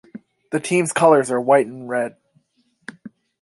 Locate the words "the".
0.49-0.59